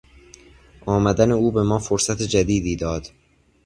[0.85, 3.07] آمدن او به ما فرصت جدیدی داد.